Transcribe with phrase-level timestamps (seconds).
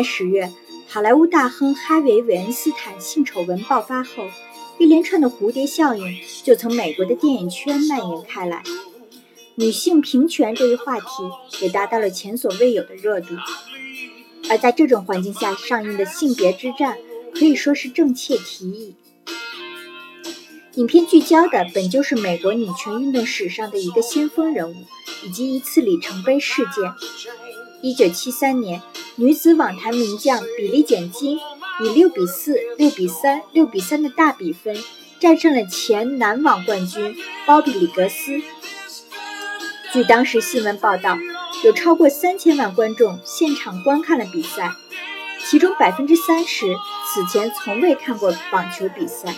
[0.00, 0.50] 年十月，
[0.88, 4.26] 好莱坞大亨哈维·韦恩斯坦性丑闻爆发后，
[4.78, 8.62] 一连串的蝴蝶效应就从美国的电影圈蔓延开来，
[9.56, 11.06] 女性平权这一话题
[11.60, 13.34] 也达到了前所未有的热度。
[14.48, 16.96] 而在这种环境下上映的《性别之战》
[17.38, 18.94] 可以说是正切题意。
[20.76, 24.76] 影片聚焦的本就是美国女权运动史上的一个先锋人物，
[25.26, 26.90] 以及一次里程碑事件。
[27.82, 28.82] 一九七三年，
[29.16, 31.38] 女子网坛名将比利·简金
[31.82, 34.76] 以六比四、六比三、六比三的大比分
[35.18, 37.16] 战胜了前男网冠军
[37.46, 38.42] 鲍比·里格斯。
[39.94, 41.16] 据当时新闻报道，
[41.64, 44.70] 有超过三千万观众现场观看了比赛，
[45.48, 46.66] 其中百分之三十
[47.06, 49.34] 此前从未看过网球比赛。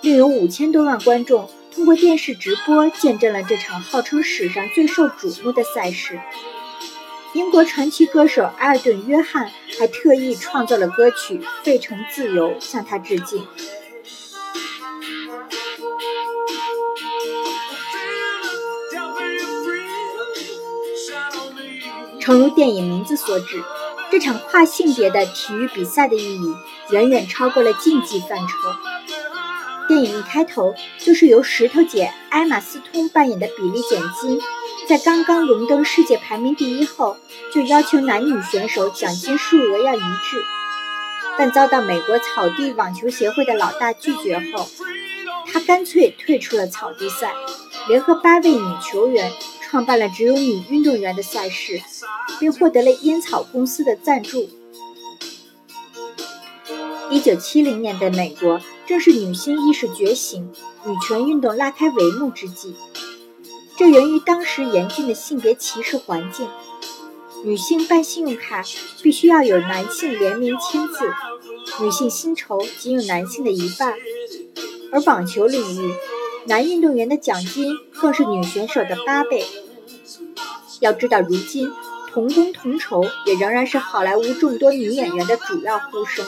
[0.00, 6.18] 另有五千多万观众通过电视直播见证了这场号称史上最受瞩目的赛事。
[7.32, 13.46] 英国传奇歌手埃尔顿·约翰还特意创作了歌曲《费城自由》向他致敬。
[22.20, 23.62] 诚如电影名字所指，
[24.10, 26.54] 这场跨性别的体育比赛的意义
[26.90, 28.56] 远远超过了竞技范畴。
[29.86, 34.40] 电影一开头就是由石头姐艾玛斯通扮演的比利简金，
[34.90, 37.16] 在刚刚荣登世界排名第一后，
[37.54, 40.44] 就要求男女选手奖金数额要一致，
[41.38, 44.68] 但遭到美国草地网球协会的老大拒绝后，
[45.46, 47.32] 他干脆退出了草地赛，
[47.86, 49.30] 联合八位女球员
[49.62, 51.80] 创办了只有女运动员的赛事，
[52.40, 54.50] 并获得了烟草公司的赞助。
[57.10, 60.50] 一九七零年的美国正是女性意识觉醒、
[60.84, 62.74] 女权运动拉开帷幕之际。
[63.80, 66.46] 这源于当时严峻的性别歧视环境：
[67.46, 68.62] 女性办信用卡
[69.02, 71.10] 必须要有男性联名签字，
[71.82, 73.94] 女性薪酬仅有男性的一半；
[74.92, 75.94] 而网球领域，
[76.44, 79.46] 男运动员的奖金更是女选手的八倍。
[80.80, 81.72] 要知道，如今
[82.12, 86.22] 同工同酬也仍然是好莱坞众多女演员的主要呼声。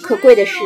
[0.00, 0.60] 可贵的是，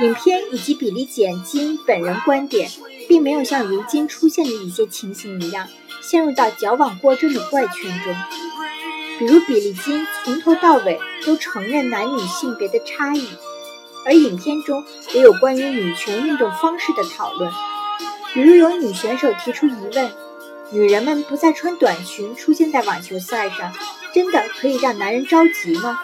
[0.00, 2.70] 影片以及比利·简金本人观点，
[3.06, 5.68] 并没有像如今出现的一些情形一样，
[6.00, 8.14] 陷入到矫枉过正的怪圈中。
[9.18, 13.28] 比如，比利金从头到尾都承认男女性别的差异，
[14.06, 17.52] 而影片中也有关于女权运动方式的讨论。
[18.32, 20.10] 比如，有女选手提出疑问：
[20.70, 23.70] 女人们不再穿短裙出现在网球赛上，
[24.14, 26.00] 真的可以让男人着急吗？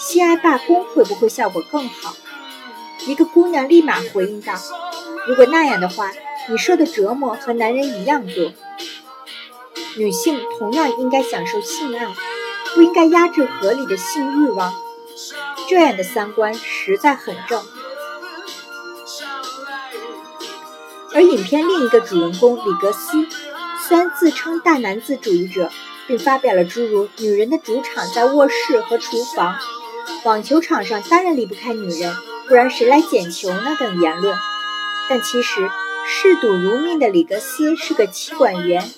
[0.00, 2.16] 性爱罢工会不会效果更好？
[3.06, 4.54] 一个姑娘立马回应道
[5.26, 6.10] ：“如果那样的话，
[6.48, 8.52] 你受的折磨和男人一样多。
[9.96, 12.06] 女性同样应该享受性爱，
[12.74, 14.74] 不应该压制合理的性欲望。
[15.68, 17.62] 这样的三观实在很正。”
[21.14, 23.26] 而影片另一个主人公里格斯，
[23.88, 25.70] 虽然自称大男子主义者，
[26.06, 29.56] 并发表了诸如“女人的主场在卧室和厨房”。
[30.24, 32.14] 网球场上当然离不开女人，
[32.48, 33.76] 不然谁来捡球呢？
[33.78, 34.36] 等言论。
[35.08, 35.70] 但其实
[36.06, 38.90] 嗜赌如命的里格斯是个妻管员，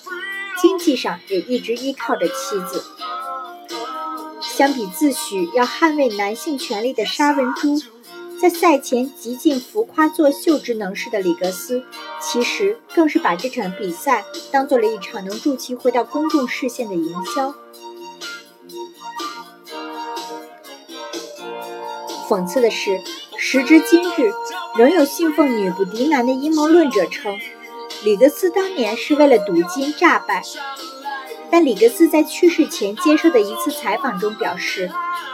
[0.61, 2.83] 经济上也一直依靠着妻子。
[4.41, 7.81] 相比自诩要捍卫男性权利的沙文珠，
[8.41, 11.83] 在赛前极尽浮夸作秀之能事的里格斯，
[12.21, 17.53] 其实更是把这场比赛当做了一场能助其回到公众视线的营销。
[22.27, 22.99] 讽刺的是，
[23.43, 24.31] 时至今日，
[24.77, 27.39] 仍有信奉女不敌男的阴谋论者称，
[28.03, 30.43] 里格斯当年是为了赌金诈败。
[31.49, 34.91] 但里格斯在去世前接受的一次采访中表示，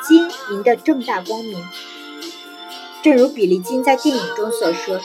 [0.07, 1.61] 金赢得正大光明。
[3.03, 4.97] 正如比利金在电影中所说，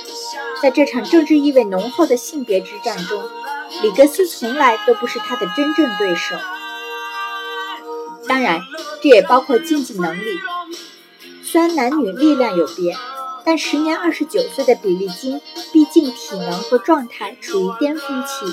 [0.63, 3.21] 在这场政治意味浓厚的性别之战中，
[3.83, 6.37] 里格斯从来都不是他的真正对手。
[8.29, 8.61] 当然，
[9.03, 10.39] 这也包括竞技能力。
[11.53, 12.97] 虽然男女力量有别，
[13.45, 15.39] 但时年二十九岁的比利金
[15.71, 18.47] 毕竟体能和状态处于巅峰期。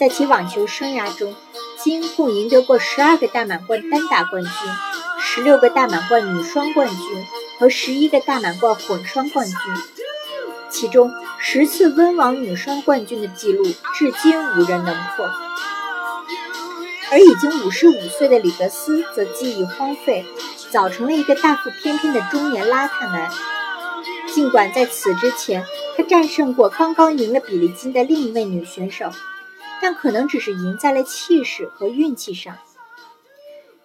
[0.00, 1.36] 在其网球生涯中，
[1.80, 4.52] 金共赢得过十二个大满贯单打冠军、
[5.20, 6.98] 十六个大满贯女双冠军
[7.60, 9.56] 和十一个大满贯混双冠军，
[10.68, 13.64] 其中十次温网女双冠军的记录
[13.94, 15.30] 至今无人能破。
[17.12, 20.26] 而已经五十五岁的里格斯则记忆荒废。
[20.70, 23.30] 早成了一个大腹翩翩的中年邋遢男。
[24.34, 25.64] 尽管在此之前，
[25.96, 29.10] 他战胜过刚刚赢了比利金的另一位女选手，
[29.80, 32.56] 但可能只是赢在了气势和运气上。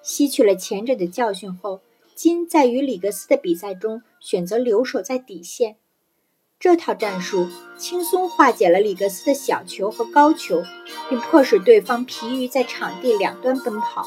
[0.01, 1.81] 吸取了前者的教训后，
[2.13, 5.77] 金在与里格斯的比赛中选择留守在底线。
[6.59, 7.47] 这套战术
[7.77, 10.63] 轻松化解了里格斯的小球和高球，
[11.09, 14.05] 并迫使对方疲于在场地两端奔跑。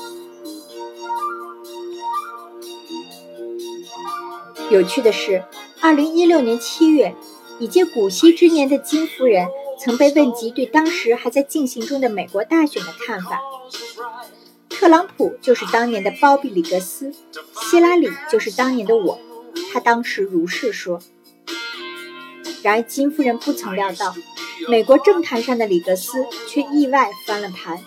[4.68, 5.44] 有趣的是，
[5.80, 7.14] 二零一六年七月，
[7.60, 9.46] 已届古稀之年的金夫人
[9.78, 13.40] 曾被问及对当时还在进行中的美国大选的看法。
[14.68, 17.12] 特朗普就是当年的包庇里格斯，
[17.70, 19.20] 希拉里就是当年的我。
[19.72, 21.00] 他当时如是说。
[22.62, 24.14] 然而，金夫人不曾料到，
[24.68, 27.78] 美国政坛上的里格斯却意外翻了盘。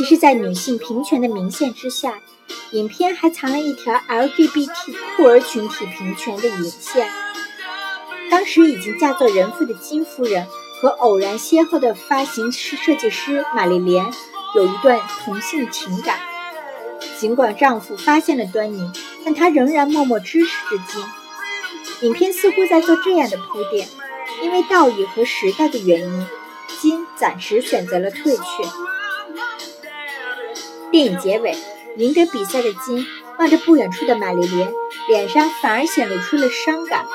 [0.00, 2.14] 其实，在女性平权的明线之下，
[2.70, 7.06] 影片还藏了一条 LGBT 酷儿群体平权的引线。
[8.30, 10.46] 当时已经嫁作人妇的金夫人
[10.80, 14.10] 和偶然邂逅的发型师设计师玛丽莲
[14.54, 16.18] 有一段同性情感。
[17.18, 18.90] 尽管丈夫发现了端倪，
[19.22, 22.08] 但她仍然默默支持着金。
[22.08, 23.86] 影片似乎在做这样的铺垫：
[24.42, 26.26] 因为道义和时代的原因，
[26.80, 28.42] 金暂时选择了退却。
[30.90, 31.56] 电影结尾，
[31.96, 33.06] 赢得比赛的金
[33.38, 34.72] 望着不远处的玛丽莲，
[35.08, 37.06] 脸上反而显露出了伤感。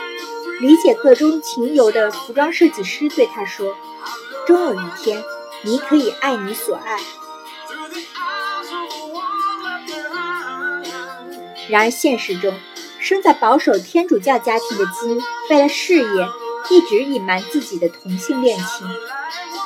[0.61, 3.75] 理解各中情由的服装设计师对他说
[4.47, 5.21] ：“终有一天，
[5.63, 6.97] 你可以爱你所爱。”
[11.67, 12.53] 然而现实中，
[12.99, 16.27] 生在保守天主教家庭的金，为了事业，
[16.69, 18.87] 一直隐瞒自己的同性恋情。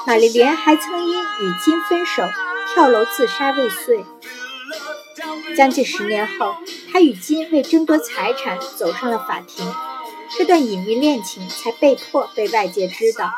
[0.07, 2.23] 玛丽莲还曾因与金分手。
[2.73, 4.05] 跳楼自杀未遂，
[5.55, 6.55] 将近十年后，
[6.91, 9.65] 他与金为争夺财产走上了法庭，
[10.37, 13.31] 这段隐秘恋情才被迫被外界知道。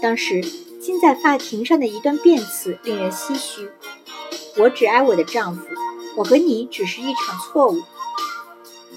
[0.00, 0.40] 当时，
[0.80, 3.70] 金在法庭上的一段辩词令人唏嘘
[4.56, 5.62] ：“我只爱我的丈夫，
[6.16, 7.82] 我和你只是一场错误。”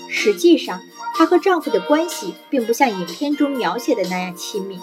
[0.09, 0.81] 实际上，
[1.15, 4.79] 她和丈夫的关系并不像影片中描写的那样亲密。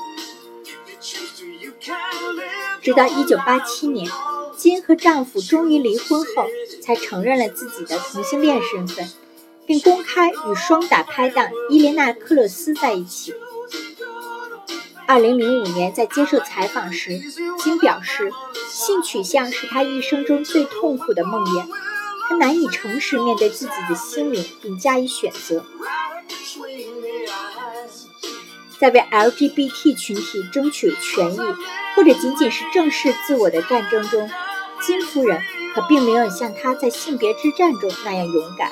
[2.84, 4.10] 直到1987年，
[4.58, 6.46] 金和丈夫终于离婚后，
[6.82, 9.08] 才承认了自己的同性恋身份，
[9.64, 13.32] 并公开与双打拍档伊莲娜·克勒斯在一起。
[15.08, 17.22] 2005年，在接受采访时，
[17.58, 18.30] 金表示，
[18.70, 21.64] 性取向是他一生中最痛苦的梦魇，
[22.28, 25.64] 他难以诚实面对自己的心灵并加以选择。
[28.84, 31.38] 在为 LGBT 群体争取权益，
[31.96, 34.30] 或者仅仅是正视自我的战争中，
[34.82, 35.40] 金夫人
[35.74, 38.70] 可并没有像她在性别之战中那样勇敢。